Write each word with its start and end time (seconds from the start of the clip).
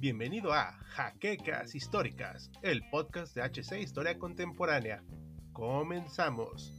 Bienvenido 0.00 0.52
a 0.52 0.72
Jaquecas 0.90 1.74
Históricas, 1.74 2.50
el 2.62 2.82
podcast 2.90 3.34
de 3.36 3.42
HC 3.42 3.80
Historia 3.80 4.18
Contemporánea. 4.18 5.02
Comenzamos. 5.52 6.72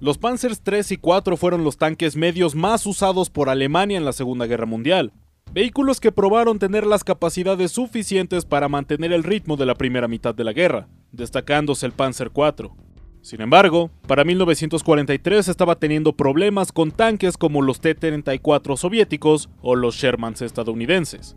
Los 0.00 0.16
Panzers 0.16 0.62
3 0.62 0.92
y 0.92 0.96
4 0.96 1.36
fueron 1.36 1.64
los 1.64 1.76
tanques 1.76 2.16
medios 2.16 2.54
más 2.54 2.86
usados 2.86 3.28
por 3.28 3.48
Alemania 3.48 3.98
en 3.98 4.04
la 4.04 4.12
Segunda 4.12 4.46
Guerra 4.46 4.66
Mundial, 4.66 5.12
vehículos 5.52 6.00
que 6.00 6.12
probaron 6.12 6.58
tener 6.58 6.86
las 6.86 7.04
capacidades 7.04 7.72
suficientes 7.72 8.46
para 8.46 8.68
mantener 8.68 9.12
el 9.12 9.24
ritmo 9.24 9.56
de 9.56 9.66
la 9.66 9.74
primera 9.74 10.08
mitad 10.08 10.34
de 10.34 10.44
la 10.44 10.52
guerra, 10.52 10.88
destacándose 11.12 11.84
el 11.84 11.92
Panzer 11.92 12.30
4. 12.30 12.85
Sin 13.26 13.40
embargo, 13.40 13.90
para 14.06 14.22
1943 14.22 15.48
estaba 15.48 15.74
teniendo 15.80 16.12
problemas 16.12 16.70
con 16.70 16.92
tanques 16.92 17.36
como 17.36 17.60
los 17.60 17.80
T-34 17.80 18.76
soviéticos 18.76 19.48
o 19.62 19.74
los 19.74 19.96
Shermans 19.96 20.42
estadounidenses. 20.42 21.34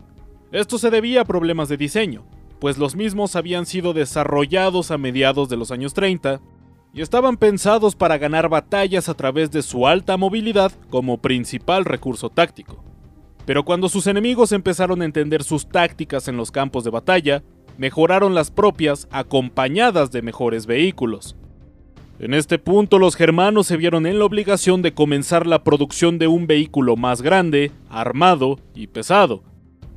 Esto 0.52 0.78
se 0.78 0.90
debía 0.90 1.22
a 1.22 1.24
problemas 1.24 1.68
de 1.68 1.76
diseño, 1.76 2.24
pues 2.60 2.78
los 2.78 2.94
mismos 2.94 3.34
habían 3.34 3.66
sido 3.66 3.92
desarrollados 3.92 4.92
a 4.92 4.98
mediados 4.98 5.48
de 5.48 5.56
los 5.56 5.72
años 5.72 5.92
30 5.92 6.40
y 6.94 7.00
estaban 7.00 7.36
pensados 7.36 7.96
para 7.96 8.18
ganar 8.18 8.48
batallas 8.48 9.08
a 9.08 9.14
través 9.14 9.50
de 9.50 9.62
su 9.62 9.88
alta 9.88 10.16
movilidad 10.16 10.70
como 10.90 11.18
principal 11.18 11.84
recurso 11.84 12.30
táctico. 12.30 12.84
Pero 13.46 13.64
cuando 13.64 13.88
sus 13.88 14.06
enemigos 14.06 14.52
empezaron 14.52 15.02
a 15.02 15.06
entender 15.06 15.42
sus 15.42 15.68
tácticas 15.68 16.28
en 16.28 16.36
los 16.36 16.52
campos 16.52 16.84
de 16.84 16.90
batalla, 16.90 17.42
mejoraron 17.78 18.36
las 18.36 18.52
propias 18.52 19.08
acompañadas 19.10 20.12
de 20.12 20.22
mejores 20.22 20.66
vehículos. 20.66 21.34
En 22.20 22.34
este 22.34 22.58
punto 22.58 22.98
los 22.98 23.16
germanos 23.16 23.66
se 23.66 23.78
vieron 23.78 24.04
en 24.04 24.18
la 24.18 24.26
obligación 24.26 24.82
de 24.82 24.92
comenzar 24.92 25.46
la 25.46 25.64
producción 25.64 26.18
de 26.18 26.26
un 26.26 26.46
vehículo 26.46 26.94
más 26.94 27.22
grande, 27.22 27.72
armado 27.88 28.58
y 28.74 28.88
pesado, 28.88 29.42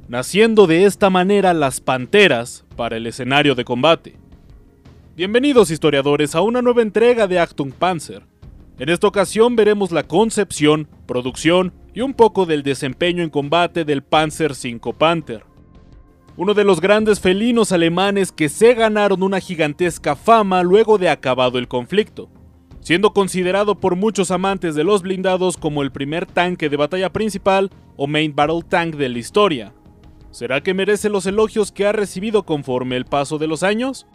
naciendo 0.08 0.66
de 0.66 0.86
esta 0.86 1.10
manera 1.10 1.54
las 1.54 1.82
Panteras 1.82 2.64
para 2.78 2.96
el 2.96 3.08
escenario 3.08 3.56
de 3.56 3.66
combate. 3.66 4.16
Bienvenidos 5.18 5.70
historiadores 5.70 6.34
a 6.34 6.40
una 6.40 6.62
nueva 6.62 6.82
entrega 6.82 7.28
de 7.28 7.40
Achtung 7.40 7.74
Panzer. 7.74 8.24
En 8.80 8.88
esta 8.88 9.08
ocasión 9.08 9.58
veremos 9.58 9.92
la 9.92 10.04
concepción, 10.04 10.88
producción 11.06 11.74
y 11.94 12.00
un 12.00 12.14
poco 12.14 12.46
del 12.46 12.64
desempeño 12.64 13.22
en 13.22 13.32
combate 13.32 13.84
del 13.84 14.02
Panzer 14.02 14.52
V 14.52 14.94
Panther 14.98 15.44
uno 16.36 16.54
de 16.54 16.64
los 16.64 16.82
grandes 16.82 17.20
felinos 17.20 17.72
alemanes 17.72 18.32
que 18.32 18.50
se 18.50 18.74
ganaron 18.74 19.22
una 19.22 19.40
gigantesca 19.40 20.16
fama 20.16 20.64
luego 20.64 20.98
de 20.98 21.10
acabado 21.10 21.60
el 21.60 21.68
conflicto, 21.68 22.30
siendo 22.80 23.14
considerado 23.14 23.80
por 23.80 23.96
muchos 23.96 24.32
amantes 24.32 24.74
de 24.74 24.84
los 24.84 25.04
blindados 25.04 25.58
como 25.58 25.84
el 25.84 25.92
primer 25.92 26.26
tanque 26.26 26.70
de 26.70 26.78
batalla 26.78 27.14
principal 27.14 27.70
o 27.98 28.08
main 28.08 28.34
battle 28.36 28.62
tank 28.68 28.96
de 28.96 29.10
la 29.10 29.20
historia. 29.20 29.74
¿Será 30.32 30.62
que 30.62 30.74
merece 30.74 31.10
los 31.10 31.28
elogios 31.28 31.72
que 31.72 31.86
ha 31.86 31.92
recibido 31.92 32.44
conforme 32.44 32.98
el 32.98 33.06
paso 33.06 33.38
de 33.38 33.46
los 33.46 33.62
años? 33.62 34.08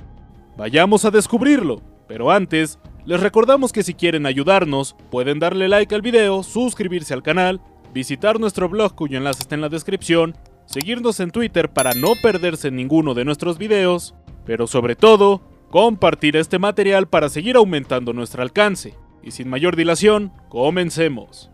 Vayamos 0.57 1.05
a 1.05 1.13
descubrirlo, 1.13 1.81
pero 2.09 2.33
antes, 2.33 2.81
les 3.07 3.21
recordamos 3.21 3.73
que 3.73 3.85
si 3.85 3.95
quieren 3.95 4.27
ayudarnos, 4.27 4.97
pueden 5.13 5.39
darle 5.39 5.69
like 5.69 5.95
al 5.95 6.03
video, 6.03 6.43
suscribirse 6.43 7.15
al 7.15 7.23
canal, 7.23 7.61
visitar 7.95 8.41
nuestro 8.41 8.69
blog 8.69 8.97
cuyo 8.97 9.17
enlace 9.17 9.43
está 9.43 9.55
en 9.55 9.61
la 9.61 9.69
descripción 9.69 10.35
seguirnos 10.69 11.19
en 11.21 11.31
Twitter 11.31 11.71
para 11.71 11.95
no 11.95 12.13
perderse 12.23 12.71
ninguno 12.71 13.15
de 13.15 13.25
nuestros 13.25 13.57
videos, 13.57 14.15
pero 14.45 14.67
sobre 14.67 14.97
todo, 14.97 15.41
compartir 15.71 16.37
este 16.37 16.59
material 16.59 17.09
para 17.09 17.31
seguir 17.31 17.57
aumentando 17.57 18.13
nuestro 18.13 18.43
alcance. 18.43 18.95
Y 19.23 19.31
sin 19.31 19.49
mayor 19.49 19.77
dilación, 19.77 20.31
comencemos. 20.49 21.51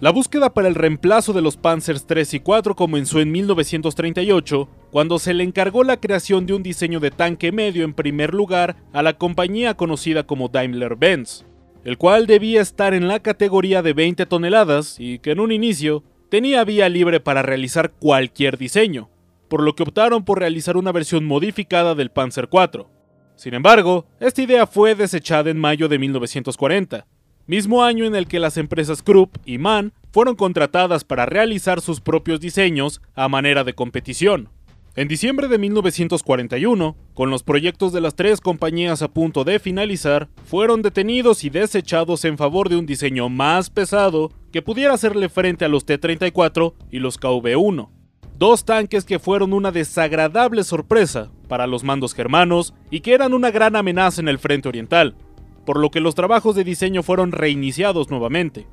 La 0.00 0.10
búsqueda 0.10 0.52
para 0.52 0.68
el 0.68 0.74
reemplazo 0.74 1.32
de 1.32 1.40
los 1.40 1.56
Panzers 1.56 2.06
3 2.06 2.34
y 2.34 2.40
4 2.40 2.74
comenzó 2.74 3.20
en 3.20 3.32
1938, 3.32 4.68
cuando 4.90 5.18
se 5.18 5.32
le 5.32 5.44
encargó 5.44 5.82
la 5.82 5.98
creación 5.98 6.44
de 6.44 6.52
un 6.52 6.62
diseño 6.62 7.00
de 7.00 7.10
tanque 7.10 7.52
medio 7.52 7.84
en 7.84 7.94
primer 7.94 8.34
lugar 8.34 8.76
a 8.92 9.02
la 9.02 9.14
compañía 9.14 9.74
conocida 9.74 10.24
como 10.24 10.48
Daimler-Benz, 10.48 11.44
el 11.84 11.98
cual 11.98 12.26
debía 12.26 12.60
estar 12.60 12.94
en 12.94 13.08
la 13.08 13.20
categoría 13.20 13.80
de 13.80 13.92
20 13.92 14.26
toneladas 14.26 14.96
y 14.98 15.20
que 15.20 15.30
en 15.30 15.40
un 15.40 15.52
inicio 15.52 16.02
tenía 16.32 16.64
vía 16.64 16.88
libre 16.88 17.20
para 17.20 17.42
realizar 17.42 17.92
cualquier 17.92 18.56
diseño, 18.56 19.10
por 19.50 19.62
lo 19.62 19.76
que 19.76 19.82
optaron 19.82 20.24
por 20.24 20.38
realizar 20.38 20.78
una 20.78 20.90
versión 20.90 21.26
modificada 21.26 21.94
del 21.94 22.10
Panzer 22.10 22.48
IV. 22.50 22.86
Sin 23.36 23.52
embargo, 23.52 24.06
esta 24.18 24.40
idea 24.40 24.66
fue 24.66 24.94
desechada 24.94 25.50
en 25.50 25.58
mayo 25.58 25.88
de 25.88 25.98
1940, 25.98 27.06
mismo 27.46 27.84
año 27.84 28.06
en 28.06 28.14
el 28.14 28.28
que 28.28 28.38
las 28.38 28.56
empresas 28.56 29.02
Krupp 29.02 29.36
y 29.44 29.58
Mann 29.58 29.92
fueron 30.10 30.34
contratadas 30.34 31.04
para 31.04 31.26
realizar 31.26 31.82
sus 31.82 32.00
propios 32.00 32.40
diseños 32.40 33.02
a 33.14 33.28
manera 33.28 33.62
de 33.62 33.74
competición. 33.74 34.48
En 34.96 35.08
diciembre 35.08 35.48
de 35.48 35.58
1941, 35.58 36.96
con 37.12 37.28
los 37.28 37.42
proyectos 37.42 37.92
de 37.92 38.00
las 38.00 38.14
tres 38.14 38.40
compañías 38.40 39.02
a 39.02 39.08
punto 39.08 39.44
de 39.44 39.58
finalizar, 39.58 40.30
fueron 40.46 40.80
detenidos 40.80 41.44
y 41.44 41.50
desechados 41.50 42.24
en 42.24 42.38
favor 42.38 42.70
de 42.70 42.76
un 42.76 42.86
diseño 42.86 43.28
más 43.28 43.68
pesado 43.68 44.30
que 44.52 44.62
pudiera 44.62 44.94
hacerle 44.94 45.28
frente 45.28 45.64
a 45.64 45.68
los 45.68 45.84
T-34 45.86 46.74
y 46.90 46.98
los 46.98 47.18
KV-1. 47.18 47.88
Dos 48.38 48.64
tanques 48.64 49.04
que 49.04 49.18
fueron 49.18 49.52
una 49.52 49.72
desagradable 49.72 50.64
sorpresa 50.64 51.30
para 51.48 51.66
los 51.66 51.84
mandos 51.84 52.14
germanos 52.14 52.74
y 52.90 53.00
que 53.00 53.14
eran 53.14 53.34
una 53.34 53.50
gran 53.50 53.76
amenaza 53.76 54.20
en 54.20 54.28
el 54.28 54.38
frente 54.38 54.68
oriental, 54.68 55.14
por 55.64 55.78
lo 55.78 55.90
que 55.90 56.00
los 56.00 56.14
trabajos 56.14 56.54
de 56.54 56.64
diseño 56.64 57.02
fueron 57.02 57.32
reiniciados 57.32 58.10
nuevamente. 58.10 58.66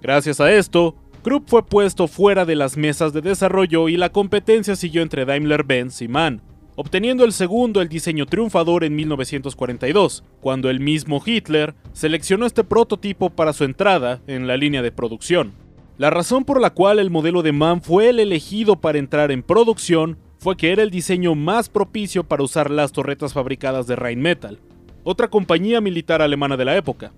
Gracias 0.00 0.40
a 0.40 0.52
esto, 0.52 0.94
Krupp 1.22 1.48
fue 1.48 1.66
puesto 1.66 2.06
fuera 2.06 2.44
de 2.44 2.54
las 2.54 2.76
mesas 2.76 3.12
de 3.12 3.20
desarrollo 3.20 3.88
y 3.88 3.96
la 3.96 4.10
competencia 4.10 4.76
siguió 4.76 5.02
entre 5.02 5.24
Daimler-Benz 5.24 6.00
y 6.00 6.08
MAN, 6.08 6.42
obteniendo 6.80 7.24
el 7.24 7.32
segundo 7.32 7.82
el 7.82 7.88
diseño 7.88 8.24
triunfador 8.24 8.84
en 8.84 8.94
1942, 8.94 10.22
cuando 10.40 10.70
el 10.70 10.78
mismo 10.78 11.20
Hitler 11.26 11.74
seleccionó 11.92 12.46
este 12.46 12.62
prototipo 12.62 13.30
para 13.30 13.52
su 13.52 13.64
entrada 13.64 14.20
en 14.28 14.46
la 14.46 14.56
línea 14.56 14.80
de 14.80 14.92
producción. 14.92 15.54
La 15.96 16.10
razón 16.10 16.44
por 16.44 16.60
la 16.60 16.70
cual 16.70 17.00
el 17.00 17.10
modelo 17.10 17.42
de 17.42 17.50
MAN 17.50 17.82
fue 17.82 18.10
el 18.10 18.20
elegido 18.20 18.76
para 18.76 18.98
entrar 18.98 19.32
en 19.32 19.42
producción 19.42 20.18
fue 20.38 20.56
que 20.56 20.70
era 20.70 20.84
el 20.84 20.92
diseño 20.92 21.34
más 21.34 21.68
propicio 21.68 22.22
para 22.22 22.44
usar 22.44 22.70
las 22.70 22.92
torretas 22.92 23.32
fabricadas 23.32 23.88
de 23.88 23.96
Rheinmetall, 23.96 24.60
otra 25.02 25.26
compañía 25.26 25.80
militar 25.80 26.22
alemana 26.22 26.56
de 26.56 26.64
la 26.64 26.76
época, 26.76 27.10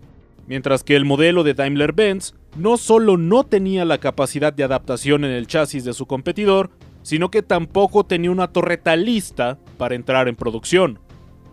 mientras 0.46 0.82
que 0.82 0.96
el 0.96 1.04
modelo 1.04 1.44
de 1.44 1.52
Daimler-Benz 1.52 2.32
no 2.56 2.78
solo 2.78 3.18
no 3.18 3.44
tenía 3.44 3.84
la 3.84 3.98
capacidad 3.98 4.54
de 4.54 4.64
adaptación 4.64 5.26
en 5.26 5.32
el 5.32 5.46
chasis 5.46 5.84
de 5.84 5.92
su 5.92 6.06
competidor, 6.06 6.70
sino 7.02 7.30
que 7.30 7.42
tampoco 7.42 8.04
tenía 8.04 8.30
una 8.30 8.52
torreta 8.52 8.96
lista 8.96 9.58
para 9.78 9.94
entrar 9.94 10.28
en 10.28 10.36
producción. 10.36 10.98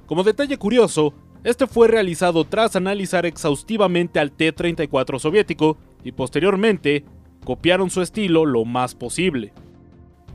Como 0.06 0.24
detalle 0.24 0.58
curioso, 0.58 1.13
este 1.44 1.68
fue 1.68 1.88
realizado 1.88 2.46
tras 2.46 2.75
analizar 2.75 3.25
exhaustivamente 3.25 4.19
al 4.19 4.31
T-34 4.31 5.19
soviético 5.19 5.78
y 6.03 6.12
posteriormente 6.12 7.06
copiaron 7.44 7.90
su 7.90 8.02
estilo 8.02 8.46
lo 8.46 8.66
más 8.66 8.96
posible. 8.96 9.53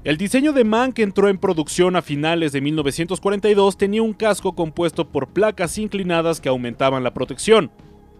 El 0.04 0.16
diseño 0.16 0.52
de 0.52 0.64
MAN 0.64 0.92
que 0.92 1.02
entró 1.02 1.28
en 1.28 1.38
producción 1.38 1.94
a 1.94 2.02
finales 2.02 2.50
de 2.52 2.60
1942 2.60 3.76
tenía 3.76 4.02
un 4.02 4.14
casco 4.14 4.54
compuesto 4.54 5.08
por 5.08 5.28
placas 5.28 5.78
inclinadas 5.78 6.40
que 6.40 6.48
aumentaban 6.48 7.04
la 7.04 7.14
protección. 7.14 7.70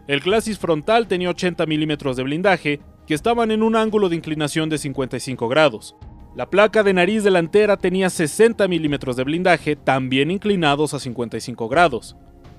El 0.06 0.20
glacis 0.20 0.58
frontal 0.58 1.08
tenía 1.08 1.30
80 1.30 1.66
milímetros 1.66 2.16
de 2.16 2.22
blindaje 2.22 2.80
que 3.06 3.14
estaban 3.14 3.50
en 3.50 3.62
un 3.62 3.74
ángulo 3.74 4.08
de 4.08 4.16
inclinación 4.16 4.68
de 4.68 4.78
55 4.78 5.48
grados. 5.48 5.96
La 6.34 6.48
placa 6.48 6.82
de 6.82 6.94
nariz 6.94 7.24
delantera 7.24 7.76
tenía 7.76 8.08
60 8.08 8.66
milímetros 8.66 9.16
de 9.16 9.24
blindaje, 9.24 9.76
también 9.76 10.30
inclinados 10.30 10.94
a 10.94 10.98
55 10.98 11.68
grados. 11.68 12.16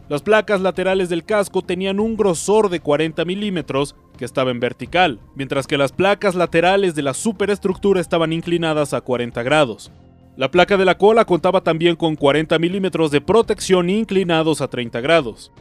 Las 0.09 0.21
placas 0.21 0.61
laterales 0.61 1.09
del 1.09 1.23
casco 1.23 1.63
tenían 1.63 1.99
un 1.99 2.15
grosor 2.15 2.69
de 2.69 2.81
40 2.81 3.25
milímetros 3.25 3.95
que 4.15 4.25
estaba 4.25 4.51
en 4.51 4.59
vertical, 4.59 5.19
mientras 5.33 5.65
que 5.65 5.79
las 5.79 5.91
placas 5.91 6.35
laterales 6.35 6.93
de 6.93 7.01
la 7.01 7.15
superestructura 7.15 7.99
estaban 7.99 8.31
inclinadas 8.31 8.93
a 8.93 9.01
40 9.01 9.41
grados. 9.41 9.91
La 10.35 10.51
placa 10.51 10.77
de 10.77 10.85
la 10.85 10.99
cola 10.99 11.25
contaba 11.25 11.61
también 11.61 11.95
con 11.95 12.15
40 12.15 12.59
milímetros 12.59 13.09
de 13.09 13.21
protección 13.21 13.89
inclinados 13.89 14.61
a 14.61 14.67
30 14.67 15.01
grados. 15.01 15.51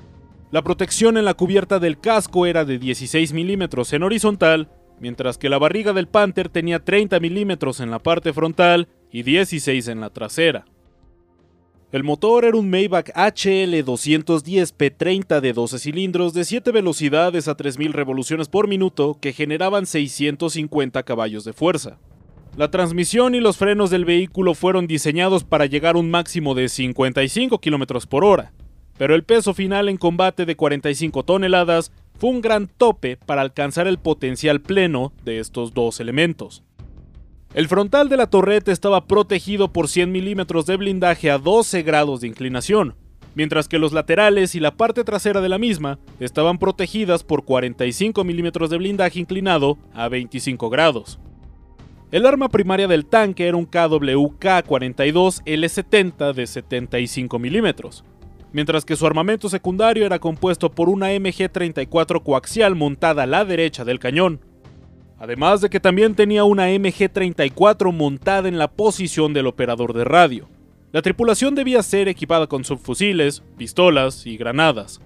La 0.51 0.61
protección 0.63 1.17
en 1.17 1.25
la 1.25 1.33
cubierta 1.33 1.79
del 1.79 1.99
casco 1.99 2.45
era 2.45 2.67
de 2.67 2.79
16 2.79 3.33
milímetros 3.33 3.91
en 3.95 4.03
horizontal 4.03 4.69
mientras 5.03 5.37
que 5.37 5.49
la 5.49 5.59
barriga 5.59 5.93
del 5.93 6.07
Panther 6.07 6.49
tenía 6.49 6.79
30 6.79 7.19
milímetros 7.19 7.81
en 7.81 7.91
la 7.91 7.99
parte 7.99 8.33
frontal 8.33 8.87
y 9.11 9.25
16 9.25 9.89
en 9.89 10.01
la 10.01 10.11
trasera. 10.11 10.65
El 11.91 12.05
motor 12.05 12.45
era 12.45 12.57
un 12.57 12.71
Maybach 12.71 13.11
HL 13.11 13.83
210 13.85 14.79
P30 14.79 15.41
de 15.41 15.53
12 15.53 15.79
cilindros 15.81 16.33
de 16.35 16.45
7 16.45 16.71
velocidades 16.71 17.49
a 17.49 17.57
3000 17.57 17.93
revoluciones 17.93 18.49
por 18.49 18.69
minuto 18.69 19.19
que 19.21 19.33
generaban 19.33 19.87
650 19.87 21.03
caballos 21.03 21.45
de 21.45 21.53
fuerza. 21.53 21.99
La 22.57 22.71
transmisión 22.71 23.35
y 23.35 23.41
los 23.41 23.57
frenos 23.57 23.91
del 23.91 24.05
vehículo 24.05 24.55
fueron 24.55 24.87
diseñados 24.87 25.43
para 25.43 25.67
llegar 25.67 25.97
a 25.97 25.99
un 25.99 26.11
máximo 26.11 26.55
de 26.55 26.69
55 26.69 27.59
km 27.59 28.07
por 28.07 28.25
hora, 28.25 28.53
pero 28.97 29.17
el 29.17 29.25
peso 29.25 29.53
final 29.53 29.89
en 29.89 29.97
combate 29.97 30.47
de 30.47 30.55
45 30.55 31.25
toneladas 31.25 31.91
fue 32.23 32.31
un 32.31 32.41
gran 32.41 32.69
tope 32.69 33.17
para 33.17 33.43
alcanzar 33.43 33.89
el 33.89 33.99
potencial 33.99 34.61
pleno 34.61 35.13
de 35.25 35.41
estos 35.41 35.75
dos 35.75 35.99
elementos. 35.99 36.63
El 37.53 37.67
frontal 37.67 38.09
de 38.09 38.17
la 38.17 38.29
torreta 38.29 38.71
estaba 38.71 39.09
protegido 39.09 39.73
por 39.73 39.89
100 39.89 40.13
milímetros 40.13 40.67
de 40.67 40.77
blindaje 40.77 41.33
a 41.33 41.39
12 41.39 41.83
grados 41.83 42.21
de 42.21 42.29
inclinación, 42.29 42.95
mientras 43.35 43.67
que 43.67 43.81
los 43.81 43.93
laterales 43.93 44.55
y 44.55 44.61
la 44.61 44.77
parte 44.77 45.03
trasera 45.03 45.41
de 45.41 45.49
la 45.49 45.59
misma 45.59 45.99
estaban 46.21 46.59
protegidas 46.59 47.25
por 47.25 47.45
45 47.45 48.23
milímetros 48.23 48.71
de 48.71 48.77
blindaje 48.77 49.19
inclinado 49.19 49.77
a 49.93 50.07
25 50.07 50.71
grados. 50.71 51.19
El 52.13 52.25
arma 52.25 52.49
primaria 52.51 52.87
del 52.87 53.05
tanque 53.05 53.49
era 53.49 53.57
un 53.57 53.69
KWK-42 53.69 55.43
L70 55.45 56.35
de 56.35 56.47
75 56.47 57.41
milímetros, 57.41 58.05
mientras 58.53 58.85
que 58.85 58.97
su 58.97 59.07
armamento 59.07 59.49
secundario 59.49 60.07
era 60.07 60.19
compuesto 60.19 60.71
por 60.71 60.89
una 60.89 61.13
MG-34 61.13 62.23
coaxial 62.23 62.75
montada 62.77 63.25
a 63.25 63.27
la 63.27 63.45
derecha 63.45 63.85
del 63.85 63.99
cañón, 63.99 64.41
además 65.19 65.61
de 65.61 65.71
que 65.71 65.81
también 65.81 66.15
tenía 66.15 66.45
una 66.45 66.69
MG-34 66.71 67.93
montada 67.93 68.49
en 68.49 68.59
la 68.59 68.69
posición 68.69 69.33
del 69.33 69.47
operador 69.47 69.93
de 69.93 70.05
radio. 70.05 70.49
La 70.93 71.01
tripulación 71.01 71.55
debía 71.55 71.83
ser 71.83 72.09
equipada 72.09 72.47
con 72.47 72.65
subfusiles, 72.65 73.43
pistolas 73.57 74.27
y 74.27 74.37
granadas. 74.37 75.01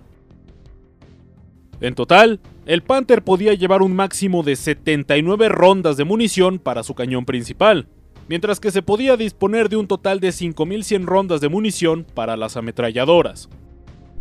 En 1.80 1.94
total, 1.94 2.40
el 2.64 2.82
Panther 2.82 3.22
podía 3.22 3.54
llevar 3.54 3.82
un 3.82 3.94
máximo 3.94 4.42
de 4.42 4.56
79 4.56 5.48
rondas 5.48 5.96
de 5.96 6.04
munición 6.04 6.58
para 6.58 6.82
su 6.82 6.94
cañón 6.94 7.24
principal, 7.26 7.86
mientras 8.28 8.60
que 8.60 8.70
se 8.70 8.82
podía 8.82 9.16
disponer 9.16 9.68
de 9.68 9.76
un 9.76 9.86
total 9.86 10.20
de 10.20 10.28
5.100 10.28 11.04
rondas 11.04 11.40
de 11.40 11.48
munición 11.48 12.06
para 12.14 12.36
las 12.36 12.56
ametralladoras. 12.56 13.48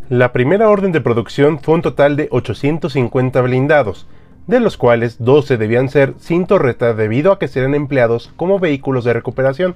La 0.08 0.32
primera 0.32 0.68
orden 0.68 0.92
de 0.92 1.00
producción 1.00 1.58
fue 1.58 1.74
un 1.74 1.82
total 1.82 2.16
de 2.16 2.28
850 2.30 3.40
blindados, 3.40 4.06
de 4.46 4.60
los 4.60 4.76
cuales 4.76 5.16
12 5.18 5.56
debían 5.56 5.88
ser 5.88 6.14
sin 6.18 6.46
torreta 6.46 6.94
debido 6.94 7.32
a 7.32 7.38
que 7.38 7.48
serían 7.48 7.74
empleados 7.74 8.30
como 8.36 8.60
vehículos 8.60 9.04
de 9.04 9.12
recuperación, 9.12 9.74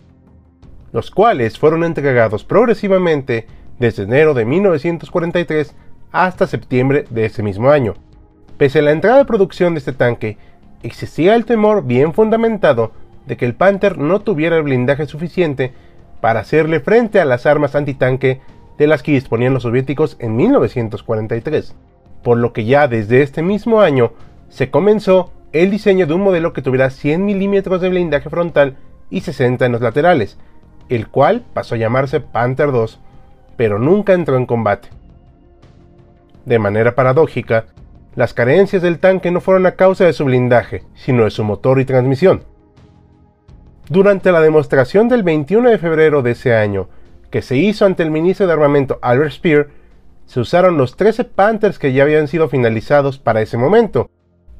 los 0.93 1.11
cuales 1.11 1.59
fueron 1.59 1.82
entregados 1.82 2.44
progresivamente 2.44 3.47
desde 3.79 4.05
enero 4.05 4.35
de 4.35 4.44
1943 4.44 5.75
hasta 6.12 6.47
septiembre 6.47 7.06
de 7.11 7.25
ese 7.25 7.43
mismo 7.43 7.71
año. 7.71 7.94
Pese 8.56 8.81
a 8.81 8.82
la 8.82 8.93
entrada 8.93 9.19
de 9.19 9.25
producción 9.25 9.75
de 9.75 9.79
este 9.79 9.93
tanque, 9.93 10.37
existía 10.82 11.35
el 11.35 11.44
temor 11.44 11.85
bien 11.85 12.12
fundamentado 12.12 12.93
de 13.31 13.37
que 13.37 13.44
el 13.44 13.55
Panther 13.55 13.97
no 13.97 14.23
tuviera 14.23 14.56
el 14.56 14.65
blindaje 14.65 15.06
suficiente 15.06 15.73
para 16.21 16.41
hacerle 16.41 16.81
frente 16.81 17.21
a 17.21 17.25
las 17.25 17.47
armas 17.47 17.77
antitanque 17.77 18.41
de 18.77 18.88
las 18.88 19.05
que 19.05 19.12
disponían 19.12 19.55
los 19.55 19.62
soviéticos 19.62 20.17
en 20.19 20.35
1943, 20.35 21.77
por 22.25 22.38
lo 22.38 22.53
que 22.53 22.65
ya 22.65 22.88
desde 22.88 23.23
este 23.23 23.44
mismo 23.44 23.82
año 23.82 24.15
se 24.49 24.69
comenzó 24.69 25.31
el 25.53 25.71
diseño 25.71 26.09
de 26.09 26.15
un 26.15 26.23
modelo 26.23 26.53
que 26.53 26.61
tuviera 26.61 26.91
100 26.91 27.25
milímetros 27.25 27.81
de 27.81 27.91
blindaje 27.91 28.29
frontal 28.29 28.79
y 29.11 29.21
60 29.21 29.65
en 29.65 29.71
los 29.71 29.81
laterales, 29.81 30.37
el 30.88 31.06
cual 31.06 31.44
pasó 31.55 31.77
a 31.77 31.79
llamarse 31.79 32.19
Panther 32.19 32.71
II, 32.75 32.97
pero 33.56 33.79
nunca 33.79 34.12
entró 34.12 34.38
en 34.38 34.47
combate. 34.47 34.88
De 36.47 36.59
manera 36.59 36.97
paradójica, 36.97 37.67
las 38.17 38.35
carencias 38.35 38.82
del 38.82 38.99
tanque 38.99 39.31
no 39.31 39.41
fueron 39.41 39.67
a 39.67 39.77
causa 39.77 40.05
de 40.05 40.15
su 40.15 40.25
blindaje, 40.25 40.82
sino 40.97 41.23
de 41.23 41.31
su 41.31 41.44
motor 41.44 41.79
y 41.79 41.85
transmisión. 41.85 42.50
Durante 43.91 44.31
la 44.31 44.41
demostración 44.41 45.09
del 45.09 45.25
21 45.25 45.69
de 45.69 45.77
febrero 45.77 46.23
de 46.23 46.31
ese 46.31 46.55
año, 46.55 46.89
que 47.29 47.43
se 47.43 47.57
hizo 47.57 47.87
ante 47.87 48.05
el 48.05 48.13
ministro 48.13 48.47
de 48.47 48.53
Armamento 48.53 49.01
Albert 49.03 49.33
Speer, 49.33 49.71
se 50.27 50.39
usaron 50.39 50.79
los 50.79 50.97
13 50.97 51.25
Panthers 51.25 51.81
que 51.81 51.93
ya 51.93 52.05
habían 52.05 52.29
sido 52.29 52.49
finalizados 52.49 53.19
para 53.19 53.43
ese 53.43 53.57
momento, 53.57 54.09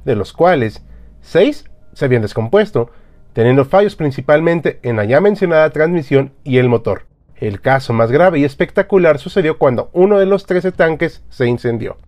de 0.05 0.17
los 0.17 0.33
cuales 0.33 0.85
6 1.21 1.71
se 1.93 2.05
habían 2.05 2.23
descompuesto, 2.23 2.91
teniendo 3.33 3.65
fallos 3.65 3.95
principalmente 3.95 4.81
en 4.83 4.97
la 4.97 5.05
ya 5.05 5.21
mencionada 5.21 5.71
transmisión 5.71 6.33
y 6.43 6.59
el 6.59 6.69
motor. 6.69 7.07
El 7.37 7.61
caso 7.61 7.93
más 7.93 8.11
grave 8.11 8.41
y 8.41 8.45
espectacular 8.45 9.21
sucedió 9.21 9.59
cuando 9.59 9.91
uno 9.93 10.19
de 10.19 10.27
los 10.27 10.45
13 10.45 10.73
tanques 10.73 11.23
se 11.29 11.47
incendió. 11.47 11.99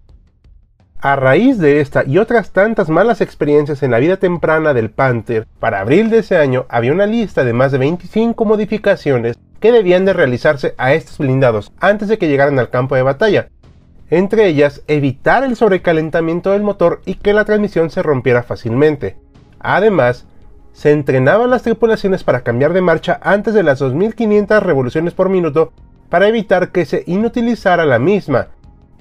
A 1.05 1.17
raíz 1.17 1.59
de 1.59 1.81
esta 1.81 2.05
y 2.07 2.19
otras 2.19 2.53
tantas 2.53 2.89
malas 2.89 3.21
experiencias 3.21 3.83
en 3.83 3.91
la 3.91 3.99
vida 3.99 4.19
temprana 4.19 4.73
del 4.73 4.93
Panther, 4.93 5.49
para 5.59 5.81
abril 5.81 6.11
de 6.11 6.19
ese 6.19 6.37
año 6.37 6.65
había 6.69 6.93
una 6.93 7.07
lista 7.07 7.43
de 7.43 7.53
más 7.53 7.73
de 7.73 7.79
25 7.79 8.45
modificaciones 8.45 9.37
que 9.59 9.73
debían 9.73 10.05
de 10.05 10.13
realizarse 10.13 10.77
a 10.79 10.95
estos 10.95 11.19
blindados 11.19 11.73
antes 11.81 12.07
de 12.07 12.19
que 12.19 12.29
llegaran 12.29 12.57
al 12.61 12.71
campo 12.71 12.95
de 12.95 13.03
batalla, 13.03 13.49
entre 14.11 14.47
ellas 14.47 14.83
evitar 14.87 15.43
el 15.43 15.57
sobrecalentamiento 15.57 16.53
del 16.53 16.63
motor 16.63 17.01
y 17.05 17.17
que 17.17 17.33
la 17.33 17.45
transmisión 17.45 17.91
se 17.91 18.05
rompiera 18.05 18.45
fácilmente. 18.45 19.17
Además, 19.59 20.25
se 20.73 20.93
entrenaban 20.93 21.51
las 21.51 21.65
tripulaciones 21.65 22.23
para 22.23 22.43
cambiar 22.43 22.75
de 22.75 22.81
marcha 22.81 23.19
antes 23.25 23.55
de 23.55 23.65
las 23.65 23.81
2500 23.81 24.63
revoluciones 24.63 25.15
por 25.15 25.31
minuto 25.31 25.73
para 26.09 26.29
evitar 26.29 26.71
que 26.71 26.85
se 26.85 27.03
inutilizara 27.09 27.87
la 27.87 27.99
misma. 27.99 28.51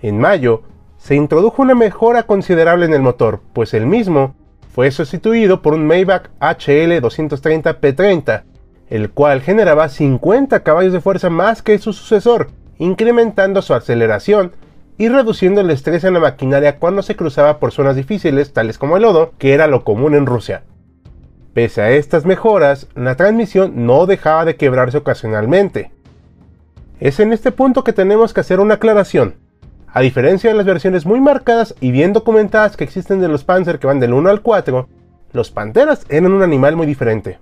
En 0.01 0.17
mayo, 0.17 0.63
se 1.01 1.15
introdujo 1.15 1.63
una 1.63 1.73
mejora 1.73 2.23
considerable 2.23 2.85
en 2.85 2.93
el 2.93 3.01
motor, 3.01 3.41
pues 3.53 3.73
el 3.73 3.87
mismo 3.87 4.35
fue 4.71 4.91
sustituido 4.91 5.63
por 5.63 5.73
un 5.73 5.87
Maybach 5.87 6.29
HL 6.39 7.01
230P30, 7.01 8.43
el 8.87 9.09
cual 9.09 9.41
generaba 9.41 9.89
50 9.89 10.61
caballos 10.61 10.93
de 10.93 11.01
fuerza 11.01 11.31
más 11.31 11.63
que 11.63 11.79
su 11.79 11.91
sucesor, 11.91 12.51
incrementando 12.77 13.63
su 13.63 13.73
aceleración 13.73 14.51
y 14.99 15.09
reduciendo 15.09 15.61
el 15.61 15.71
estrés 15.71 16.03
en 16.03 16.13
la 16.13 16.19
maquinaria 16.19 16.77
cuando 16.77 17.01
se 17.01 17.15
cruzaba 17.15 17.57
por 17.57 17.71
zonas 17.71 17.95
difíciles 17.95 18.53
tales 18.53 18.77
como 18.77 18.95
el 18.95 19.01
lodo, 19.01 19.33
que 19.39 19.53
era 19.53 19.65
lo 19.65 19.83
común 19.83 20.13
en 20.13 20.27
Rusia. 20.27 20.65
Pese 21.55 21.81
a 21.81 21.89
estas 21.89 22.27
mejoras, 22.27 22.87
la 22.93 23.15
transmisión 23.15 23.87
no 23.87 24.05
dejaba 24.05 24.45
de 24.45 24.55
quebrarse 24.55 24.99
ocasionalmente. 24.99 25.91
Es 26.99 27.19
en 27.19 27.33
este 27.33 27.51
punto 27.51 27.83
que 27.83 27.91
tenemos 27.91 28.35
que 28.35 28.41
hacer 28.41 28.59
una 28.59 28.75
aclaración. 28.75 29.37
A 29.93 29.99
diferencia 29.99 30.49
de 30.49 30.55
las 30.55 30.65
versiones 30.65 31.05
muy 31.05 31.19
marcadas 31.19 31.75
y 31.81 31.91
bien 31.91 32.13
documentadas 32.13 32.77
que 32.77 32.85
existen 32.85 33.19
de 33.19 33.27
los 33.27 33.43
Panzer 33.43 33.77
que 33.77 33.87
van 33.87 33.99
del 33.99 34.13
1 34.13 34.29
al 34.29 34.41
4, 34.41 34.87
los 35.33 35.51
Panteras 35.51 36.05
eran 36.07 36.31
un 36.31 36.43
animal 36.43 36.77
muy 36.77 36.87
diferente. 36.87 37.39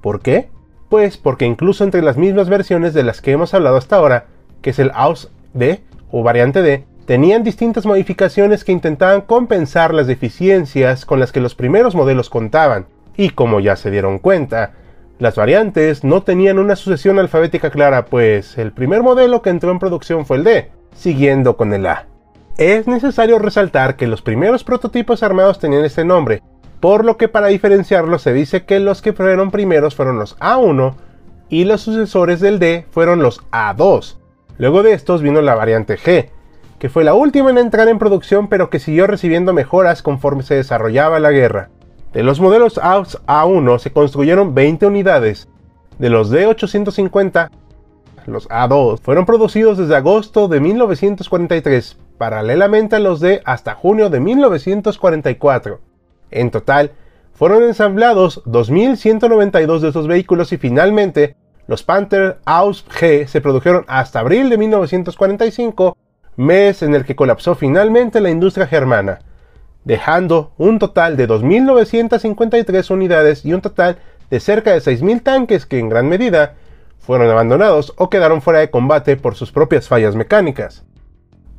¿Por 0.00 0.20
qué? 0.20 0.48
Pues 0.88 1.18
porque 1.18 1.44
incluso 1.44 1.84
entre 1.84 2.00
las 2.00 2.16
mismas 2.16 2.48
versiones 2.48 2.94
de 2.94 3.02
las 3.02 3.20
que 3.20 3.32
hemos 3.32 3.52
hablado 3.52 3.76
hasta 3.76 3.96
ahora, 3.96 4.24
que 4.62 4.70
es 4.70 4.78
el 4.78 4.90
AUS 4.94 5.30
D 5.52 5.82
o 6.10 6.22
variante 6.22 6.62
D, 6.62 6.86
tenían 7.04 7.44
distintas 7.44 7.84
modificaciones 7.84 8.64
que 8.64 8.72
intentaban 8.72 9.20
compensar 9.20 9.92
las 9.92 10.06
deficiencias 10.06 11.04
con 11.04 11.20
las 11.20 11.30
que 11.30 11.40
los 11.40 11.54
primeros 11.54 11.94
modelos 11.94 12.30
contaban, 12.30 12.86
y 13.18 13.30
como 13.30 13.60
ya 13.60 13.76
se 13.76 13.90
dieron 13.90 14.18
cuenta, 14.18 14.72
las 15.18 15.36
variantes 15.36 16.04
no 16.04 16.22
tenían 16.22 16.58
una 16.58 16.74
sucesión 16.74 17.18
alfabética 17.18 17.70
clara, 17.70 18.06
pues 18.06 18.56
el 18.56 18.72
primer 18.72 19.02
modelo 19.02 19.42
que 19.42 19.50
entró 19.50 19.70
en 19.70 19.78
producción 19.78 20.24
fue 20.24 20.38
el 20.38 20.44
D, 20.44 20.70
siguiendo 20.94 21.56
con 21.56 21.72
el 21.72 21.86
A. 21.86 22.06
Es 22.58 22.86
necesario 22.86 23.38
resaltar 23.38 23.96
que 23.96 24.06
los 24.06 24.22
primeros 24.22 24.64
prototipos 24.64 25.22
armados 25.22 25.58
tenían 25.58 25.84
este 25.84 26.04
nombre, 26.04 26.42
por 26.80 27.04
lo 27.04 27.16
que 27.16 27.28
para 27.28 27.46
diferenciarlos 27.46 28.22
se 28.22 28.32
dice 28.32 28.64
que 28.64 28.80
los 28.80 29.02
que 29.02 29.12
fueron 29.12 29.50
primeros 29.50 29.94
fueron 29.94 30.18
los 30.18 30.38
A1 30.38 30.94
y 31.48 31.64
los 31.64 31.80
sucesores 31.80 32.40
del 32.40 32.58
D 32.58 32.86
fueron 32.90 33.22
los 33.22 33.40
A2. 33.50 34.16
Luego 34.58 34.82
de 34.82 34.92
estos 34.92 35.22
vino 35.22 35.40
la 35.40 35.54
variante 35.54 35.96
G, 35.96 36.30
que 36.78 36.88
fue 36.88 37.04
la 37.04 37.14
última 37.14 37.50
en 37.50 37.58
entrar 37.58 37.88
en 37.88 37.98
producción 37.98 38.48
pero 38.48 38.68
que 38.68 38.80
siguió 38.80 39.06
recibiendo 39.06 39.52
mejoras 39.52 40.02
conforme 40.02 40.42
se 40.42 40.56
desarrollaba 40.56 41.20
la 41.20 41.30
guerra. 41.30 41.70
De 42.12 42.22
los 42.22 42.40
modelos 42.40 42.78
AUS 42.78 43.18
A1 43.26 43.78
se 43.78 43.92
construyeron 43.92 44.54
20 44.54 44.86
unidades. 44.86 45.48
De 45.98 46.10
los 46.10 46.32
D850, 46.32 47.50
los 48.26 48.48
A2 48.48 49.00
fueron 49.00 49.26
producidos 49.26 49.78
desde 49.78 49.96
agosto 49.96 50.48
de 50.48 50.60
1943, 50.60 51.98
paralelamente 52.18 52.96
a 52.96 53.00
los 53.00 53.20
D 53.20 53.42
hasta 53.44 53.74
junio 53.74 54.10
de 54.10 54.20
1944. 54.20 55.80
En 56.30 56.50
total, 56.50 56.92
fueron 57.32 57.62
ensamblados 57.62 58.42
2.192 58.44 59.80
de 59.80 59.88
esos 59.88 60.06
vehículos 60.06 60.52
y 60.52 60.58
finalmente 60.58 61.36
los 61.66 61.82
Panther 61.82 62.38
AUS 62.44 62.86
G 62.88 63.26
se 63.26 63.40
produjeron 63.40 63.84
hasta 63.88 64.20
abril 64.20 64.50
de 64.50 64.58
1945 64.58 65.96
mes 66.36 66.82
en 66.82 66.94
el 66.94 67.04
que 67.04 67.16
colapsó 67.16 67.54
finalmente 67.54 68.20
la 68.20 68.30
industria 68.30 68.66
germana, 68.66 69.20
dejando 69.84 70.52
un 70.58 70.78
total 70.78 71.16
de 71.16 71.28
2.953 71.28 72.90
unidades 72.90 73.44
y 73.44 73.52
un 73.52 73.60
total 73.60 73.98
de 74.30 74.40
cerca 74.40 74.72
de 74.72 74.80
6.000 74.80 75.22
tanques 75.22 75.66
que 75.66 75.78
en 75.78 75.88
gran 75.88 76.08
medida 76.08 76.54
fueron 77.02 77.28
abandonados 77.28 77.92
o 77.96 78.08
quedaron 78.08 78.40
fuera 78.40 78.60
de 78.60 78.70
combate 78.70 79.16
por 79.16 79.34
sus 79.34 79.52
propias 79.52 79.88
fallas 79.88 80.14
mecánicas. 80.14 80.84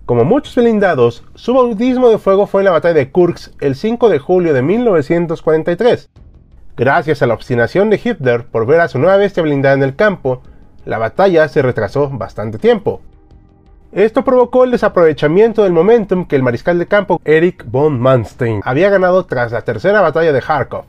Como 0.06 0.24
muchos 0.24 0.56
blindados, 0.56 1.24
su 1.36 1.54
bautismo 1.54 2.10
de 2.10 2.18
fuego 2.18 2.48
fue 2.48 2.62
en 2.62 2.66
la 2.66 2.72
batalla 2.72 2.96
de 2.96 3.12
Kursk 3.12 3.54
el 3.62 3.76
5 3.76 4.10
de 4.10 4.20
julio 4.20 4.54
de 4.54 4.62
1943. 4.62 6.10
Gracias 6.76 7.22
a 7.22 7.28
la 7.28 7.34
obstinación 7.34 7.90
de 7.90 8.02
Hitler 8.04 8.46
por 8.48 8.66
ver 8.66 8.80
a 8.80 8.88
su 8.88 9.00
nueva 9.00 9.18
bestia 9.18 9.44
blindada 9.44 9.76
en 9.76 9.84
el 9.84 9.96
campo, 9.96 10.42
la 10.86 10.98
batalla 10.98 11.48
se 11.48 11.62
retrasó 11.62 12.10
bastante 12.10 12.58
tiempo. 12.58 13.02
Esto 13.92 14.24
provocó 14.24 14.64
el 14.64 14.72
desaprovechamiento 14.72 15.64
del 15.64 15.72
momentum 15.72 16.26
que 16.26 16.36
el 16.36 16.44
mariscal 16.44 16.80
de 16.80 16.88
campo 16.88 17.22
Erich 17.24 17.64
von 17.66 18.00
Manstein 18.00 18.62
había 18.66 18.90
ganado 18.90 19.26
tras 19.26 19.52
la 19.52 19.62
tercera 19.62 20.02
batalla 20.02 20.34
de 20.34 20.42
Kharkov. 20.42 20.86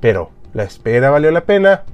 Pero, 0.00 0.30
¿la 0.52 0.64
espera 0.64 1.10
valió 1.10 1.30
la 1.30 1.44
pena? 1.44 1.84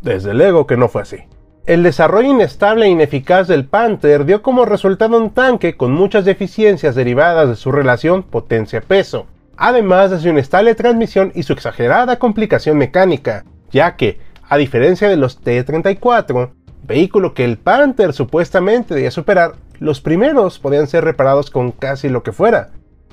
Desde 0.00 0.32
luego 0.32 0.66
que 0.66 0.76
no 0.76 0.88
fue 0.88 1.02
así. 1.02 1.18
El 1.66 1.82
desarrollo 1.82 2.30
inestable 2.30 2.86
e 2.86 2.90
ineficaz 2.90 3.48
del 3.48 3.64
Panther 3.64 4.24
dio 4.24 4.40
como 4.40 4.64
resultado 4.64 5.16
un 5.16 5.30
tanque 5.30 5.76
con 5.76 5.90
muchas 5.90 6.24
deficiencias 6.24 6.94
derivadas 6.94 7.48
de 7.48 7.56
su 7.56 7.72
relación 7.72 8.22
potencia-peso, 8.22 9.26
además 9.56 10.12
de 10.12 10.20
su 10.20 10.28
inestable 10.28 10.76
transmisión 10.76 11.32
y 11.34 11.42
su 11.42 11.54
exagerada 11.54 12.20
complicación 12.20 12.78
mecánica, 12.78 13.44
ya 13.72 13.96
que, 13.96 14.20
a 14.48 14.56
diferencia 14.58 15.08
de 15.08 15.16
los 15.16 15.40
T-34, 15.40 16.50
vehículo 16.84 17.34
que 17.34 17.44
el 17.44 17.58
Panther 17.58 18.12
supuestamente 18.12 18.94
debía 18.94 19.10
superar, 19.10 19.54
los 19.80 20.00
primeros 20.00 20.60
podían 20.60 20.86
ser 20.86 21.02
reparados 21.02 21.50
con 21.50 21.72
casi 21.72 22.08
lo 22.08 22.22
que 22.22 22.30
fuera, 22.30 22.70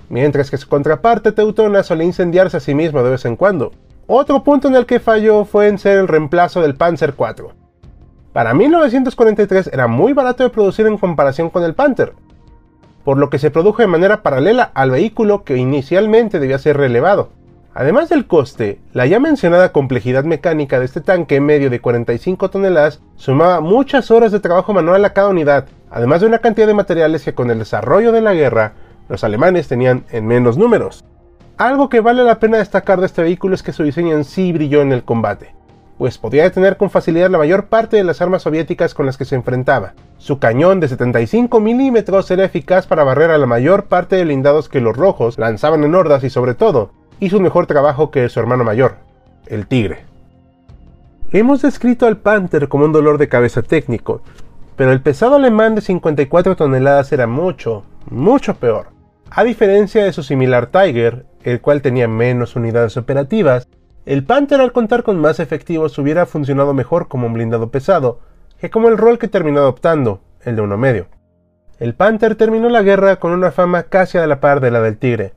mientras 0.09 0.51
que 0.51 0.57
su 0.57 0.67
contraparte 0.67 1.31
teutona 1.31 1.81
solía 1.81 2.05
incendiarse 2.05 2.57
a 2.57 2.59
sí 2.59 2.75
mismo 2.75 3.01
de 3.01 3.09
vez 3.09 3.25
en 3.25 3.35
cuando. 3.35 3.71
Otro 4.05 4.43
punto 4.43 4.67
en 4.67 4.75
el 4.75 4.85
que 4.85 4.99
falló 4.99 5.43
fue 5.43 5.69
en 5.69 5.79
ser 5.79 5.97
el 5.97 6.07
reemplazo 6.07 6.61
del 6.61 6.75
Panzer 6.75 7.15
IV, 7.17 7.62
para 8.33 8.55
1943 8.55 9.69
era 9.71 9.85
muy 9.87 10.13
barato 10.13 10.43
de 10.43 10.49
producir 10.49 10.87
en 10.87 10.97
comparación 10.97 11.51
con 11.51 11.63
el 11.63 11.75
Panther, 11.75 12.13
por 13.05 13.17
lo 13.17 13.29
que 13.29 13.37
se 13.37 13.51
produjo 13.51 13.83
de 13.83 13.87
manera 13.87 14.23
paralela 14.23 14.71
al 14.73 14.89
vehículo 14.89 15.43
que 15.43 15.55
inicialmente 15.57 16.39
debía 16.39 16.57
ser 16.57 16.77
relevado. 16.77 17.29
Además 17.75 18.09
del 18.09 18.25
coste, 18.25 18.79
la 18.91 19.05
ya 19.05 19.19
mencionada 19.19 19.71
complejidad 19.71 20.23
mecánica 20.23 20.79
de 20.79 20.85
este 20.85 21.01
tanque 21.01 21.41
medio 21.41 21.69
de 21.69 21.79
45 21.79 22.49
toneladas 22.49 23.01
sumaba 23.15 23.61
muchas 23.61 24.09
horas 24.09 24.31
de 24.31 24.39
trabajo 24.39 24.73
manual 24.73 25.05
a 25.05 25.13
cada 25.13 25.29
unidad, 25.29 25.65
además 25.91 26.21
de 26.21 26.27
una 26.27 26.39
cantidad 26.39 26.67
de 26.67 26.73
materiales 26.73 27.23
que 27.23 27.33
con 27.35 27.51
el 27.51 27.59
desarrollo 27.59 28.11
de 28.11 28.21
la 28.21 28.33
guerra 28.33 28.73
los 29.09 29.23
alemanes 29.23 29.67
tenían 29.67 30.05
en 30.11 30.25
menos 30.25 30.57
números. 30.57 31.03
Algo 31.57 31.87
que 31.87 31.99
vale 31.99 32.23
la 32.23 32.39
pena 32.39 32.57
destacar 32.57 32.99
de 32.99 33.05
este 33.05 33.21
vehículo 33.21 33.53
es 33.53 33.61
que 33.61 33.73
su 33.73 33.83
diseño 33.83 34.15
en 34.15 34.23
sí 34.23 34.51
brilló 34.53 34.81
en 34.81 34.91
el 34.91 35.03
combate 35.03 35.53
pues 36.03 36.17
podía 36.17 36.43
detener 36.43 36.75
con 36.75 36.89
facilidad 36.89 37.29
la 37.29 37.37
mayor 37.37 37.67
parte 37.67 37.95
de 37.95 38.03
las 38.03 38.21
armas 38.21 38.41
soviéticas 38.41 38.93
con 38.93 39.05
las 39.05 39.17
que 39.17 39.23
se 39.23 39.35
enfrentaba. 39.35 39.93
Su 40.17 40.37
cañón 40.37 40.81
de 40.81 40.89
75 40.89 41.61
milímetros 41.61 42.29
era 42.29 42.43
eficaz 42.43 42.87
para 42.87 43.05
barrer 43.05 43.31
a 43.31 43.37
la 43.37 43.45
mayor 43.45 43.85
parte 43.85 44.17
de 44.17 44.25
blindados 44.25 44.67
que 44.67 44.81
los 44.81 44.97
rojos 44.97 45.37
lanzaban 45.37 45.81
en 45.85 45.95
hordas 45.95 46.25
y 46.25 46.29
sobre 46.29 46.55
todo, 46.55 46.91
hizo 47.21 47.37
un 47.37 47.43
mejor 47.43 47.67
trabajo 47.67 48.11
que 48.11 48.27
su 48.27 48.41
hermano 48.41 48.65
mayor, 48.65 48.97
el 49.47 49.65
Tigre. 49.65 50.03
Hemos 51.31 51.61
descrito 51.61 52.05
al 52.05 52.17
Panther 52.17 52.67
como 52.67 52.83
un 52.83 52.91
dolor 52.91 53.17
de 53.17 53.29
cabeza 53.29 53.61
técnico, 53.61 54.23
pero 54.75 54.91
el 54.91 55.01
pesado 55.01 55.35
alemán 55.35 55.73
de 55.73 55.79
54 55.79 56.57
toneladas 56.57 57.13
era 57.13 57.27
mucho, 57.27 57.85
mucho 58.09 58.55
peor. 58.55 58.87
A 59.29 59.45
diferencia 59.45 60.03
de 60.03 60.11
su 60.11 60.21
similar 60.21 60.65
Tiger, 60.65 61.25
el 61.43 61.61
cual 61.61 61.81
tenía 61.81 62.09
menos 62.09 62.57
unidades 62.57 62.97
operativas, 62.97 63.69
el 64.05 64.25
Panther 64.25 64.59
al 64.59 64.73
contar 64.73 65.03
con 65.03 65.19
más 65.19 65.39
efectivos 65.39 65.97
hubiera 65.97 66.25
funcionado 66.25 66.73
mejor 66.73 67.07
como 67.07 67.27
un 67.27 67.33
blindado 67.33 67.71
pesado 67.71 68.19
que 68.59 68.69
como 68.69 68.89
el 68.89 68.97
rol 68.97 69.17
que 69.17 69.27
terminó 69.27 69.59
adoptando, 69.59 70.21
el 70.43 70.55
de 70.55 70.61
uno 70.61 70.77
medio. 70.77 71.07
El 71.79 71.95
Panther 71.95 72.35
terminó 72.35 72.69
la 72.69 72.81
guerra 72.81 73.17
con 73.17 73.31
una 73.31 73.51
fama 73.51 73.83
casi 73.83 74.17
a 74.17 74.27
la 74.27 74.39
par 74.39 74.59
de 74.59 74.71
la 74.71 74.81
del 74.81 74.97
Tigre, 74.97 75.33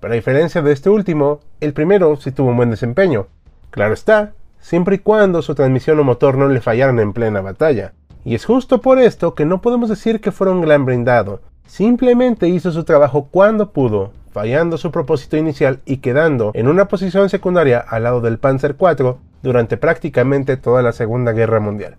pero 0.00 0.12
a 0.12 0.16
diferencia 0.16 0.62
de 0.62 0.72
este 0.72 0.90
último, 0.90 1.40
el 1.60 1.72
primero 1.72 2.16
sí 2.16 2.32
tuvo 2.32 2.50
un 2.50 2.56
buen 2.56 2.70
desempeño. 2.70 3.28
Claro 3.70 3.94
está, 3.94 4.32
siempre 4.60 4.96
y 4.96 4.98
cuando 4.98 5.42
su 5.42 5.54
transmisión 5.54 5.98
o 6.00 6.04
motor 6.04 6.36
no 6.36 6.48
le 6.48 6.60
fallaran 6.60 6.98
en 6.98 7.12
plena 7.12 7.40
batalla. 7.40 7.92
Y 8.24 8.34
es 8.34 8.44
justo 8.44 8.80
por 8.80 8.98
esto 8.98 9.34
que 9.34 9.44
no 9.44 9.60
podemos 9.60 9.88
decir 9.88 10.20
que 10.20 10.32
fuera 10.32 10.52
un 10.52 10.60
gran 10.60 10.84
blindado, 10.84 11.40
simplemente 11.66 12.48
hizo 12.48 12.72
su 12.72 12.84
trabajo 12.84 13.28
cuando 13.30 13.72
pudo, 13.72 14.12
fallando 14.36 14.76
su 14.76 14.90
propósito 14.90 15.38
inicial 15.38 15.80
y 15.86 15.96
quedando 15.96 16.50
en 16.52 16.68
una 16.68 16.88
posición 16.88 17.30
secundaria 17.30 17.78
al 17.78 18.02
lado 18.02 18.20
del 18.20 18.36
Panzer 18.36 18.76
IV 18.78 19.16
durante 19.42 19.78
prácticamente 19.78 20.58
toda 20.58 20.82
la 20.82 20.92
Segunda 20.92 21.32
Guerra 21.32 21.58
Mundial. 21.58 21.96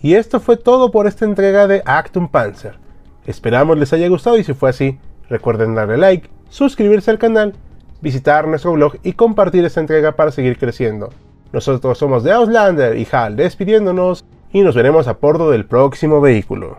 Y 0.00 0.14
esto 0.14 0.40
fue 0.40 0.56
todo 0.56 0.90
por 0.90 1.06
esta 1.06 1.26
entrega 1.26 1.66
de 1.66 1.82
Actum 1.84 2.28
Panzer. 2.28 2.78
Esperamos 3.26 3.76
les 3.76 3.92
haya 3.92 4.08
gustado 4.08 4.38
y 4.38 4.44
si 4.44 4.54
fue 4.54 4.70
así, 4.70 4.98
recuerden 5.28 5.74
darle 5.74 5.98
like, 5.98 6.30
suscribirse 6.48 7.10
al 7.10 7.18
canal, 7.18 7.52
visitar 8.00 8.48
nuestro 8.48 8.72
blog 8.72 8.94
y 9.02 9.12
compartir 9.12 9.66
esta 9.66 9.80
entrega 9.80 10.12
para 10.12 10.30
seguir 10.32 10.56
creciendo. 10.56 11.10
Nosotros 11.52 11.98
somos 11.98 12.24
de 12.24 12.32
Auslander 12.32 12.96
y 12.96 13.06
HAL 13.12 13.36
despidiéndonos 13.36 14.24
y 14.50 14.62
nos 14.62 14.74
veremos 14.74 15.08
a 15.08 15.12
bordo 15.12 15.50
del 15.50 15.66
próximo 15.66 16.22
vehículo. 16.22 16.78